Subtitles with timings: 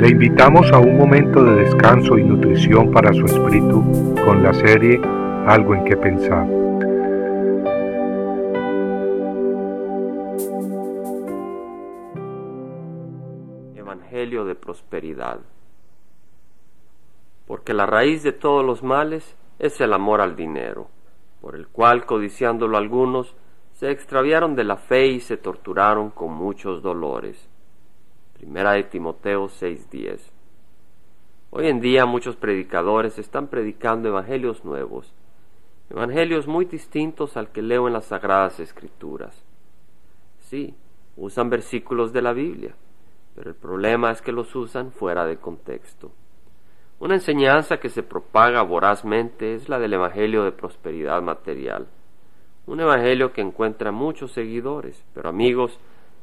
[0.00, 4.98] Le invitamos a un momento de descanso y nutrición para su espíritu con la serie
[5.46, 6.46] Algo en que pensar.
[13.76, 15.40] Evangelio de prosperidad.
[17.46, 20.88] Porque la raíz de todos los males es el amor al dinero,
[21.42, 23.36] por el cual, codiciándolo algunos,
[23.74, 27.49] se extraviaron de la fe y se torturaron con muchos dolores.
[28.40, 30.32] Primera de Timoteo 6:10.
[31.50, 35.12] Hoy en día muchos predicadores están predicando evangelios nuevos,
[35.90, 39.44] evangelios muy distintos al que leo en las sagradas escrituras.
[40.38, 40.74] Sí,
[41.18, 42.74] usan versículos de la Biblia,
[43.34, 46.10] pero el problema es que los usan fuera de contexto.
[46.98, 51.88] Una enseñanza que se propaga vorazmente es la del Evangelio de prosperidad material
[52.70, 55.78] un evangelio que encuentra muchos seguidores, pero amigos,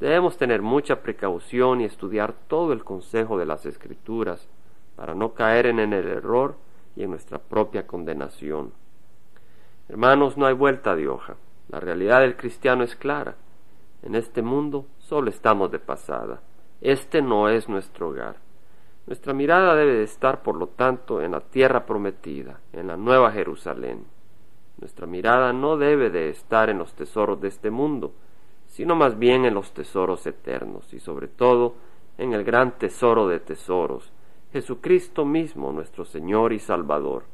[0.00, 4.48] debemos tener mucha precaución y estudiar todo el consejo de las escrituras
[4.96, 6.56] para no caer en el error
[6.96, 8.72] y en nuestra propia condenación.
[9.88, 11.36] Hermanos, no hay vuelta de hoja.
[11.68, 13.36] La realidad del cristiano es clara.
[14.02, 16.40] En este mundo solo estamos de pasada.
[16.80, 18.36] Este no es nuestro hogar.
[19.06, 23.32] Nuestra mirada debe de estar, por lo tanto, en la tierra prometida, en la nueva
[23.32, 24.04] Jerusalén.
[24.78, 28.12] Nuestra mirada no debe de estar en los tesoros de este mundo,
[28.78, 31.74] sino más bien en los tesoros eternos y sobre todo
[32.16, 34.12] en el gran tesoro de tesoros,
[34.52, 37.24] Jesucristo mismo, nuestro Señor y Salvador.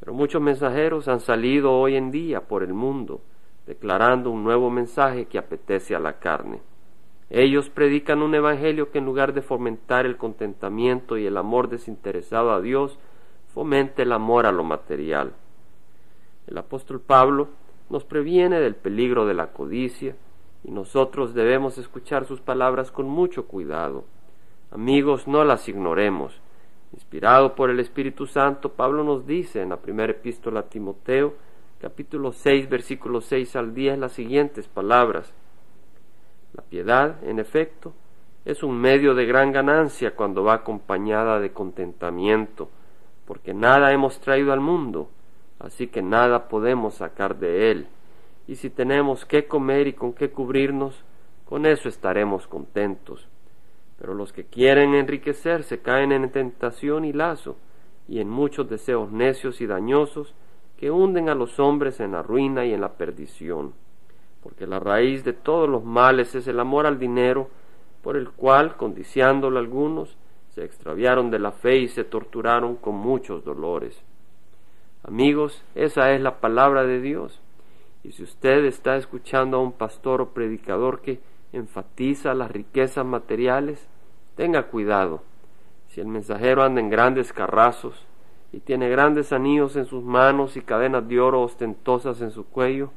[0.00, 3.20] Pero muchos mensajeros han salido hoy en día por el mundo,
[3.66, 6.62] declarando un nuevo mensaje que apetece a la carne.
[7.28, 12.52] Ellos predican un evangelio que en lugar de fomentar el contentamiento y el amor desinteresado
[12.52, 12.98] a Dios,
[13.52, 15.34] fomente el amor a lo material.
[16.46, 17.48] El apóstol Pablo
[17.90, 20.16] nos previene del peligro de la codicia
[20.64, 24.04] y nosotros debemos escuchar sus palabras con mucho cuidado.
[24.70, 26.40] Amigos, no las ignoremos.
[26.92, 31.34] Inspirado por el Espíritu Santo, Pablo nos dice en la primera epístola a Timoteo,
[31.80, 35.34] capítulo 6, versículos 6 al 10, las siguientes palabras.
[36.54, 37.92] La piedad, en efecto,
[38.44, 42.68] es un medio de gran ganancia cuando va acompañada de contentamiento,
[43.26, 45.08] porque nada hemos traído al mundo,
[45.64, 47.86] así que nada podemos sacar de él.
[48.46, 51.02] Y si tenemos qué comer y con qué cubrirnos,
[51.46, 53.26] con eso estaremos contentos.
[53.98, 57.56] Pero los que quieren enriquecerse caen en tentación y lazo,
[58.06, 60.34] y en muchos deseos necios y dañosos
[60.76, 63.72] que hunden a los hombres en la ruina y en la perdición.
[64.42, 67.48] Porque la raíz de todos los males es el amor al dinero,
[68.02, 70.18] por el cual, condiciándolo algunos,
[70.50, 74.04] se extraviaron de la fe y se torturaron con muchos dolores.
[75.06, 77.38] Amigos, esa es la palabra de Dios.
[78.02, 81.20] Y si usted está escuchando a un pastor o predicador que
[81.52, 83.86] enfatiza las riquezas materiales,
[84.34, 85.22] tenga cuidado.
[85.88, 88.06] Si el mensajero anda en grandes carrazos
[88.50, 92.90] y tiene grandes anillos en sus manos y cadenas de oro ostentosas en su cuello,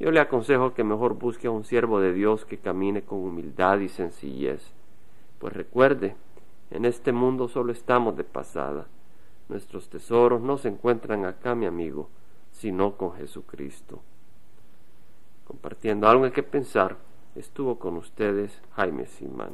[0.00, 3.78] yo le aconsejo que mejor busque a un siervo de Dios que camine con humildad
[3.78, 4.72] y sencillez.
[5.38, 6.16] Pues recuerde,
[6.72, 8.88] en este mundo solo estamos de pasada.
[9.52, 12.08] Nuestros tesoros no se encuentran acá, mi amigo,
[12.52, 14.00] sino con Jesucristo.
[15.46, 16.96] Compartiendo algo en que pensar,
[17.36, 19.50] estuvo con ustedes Jaime Simán.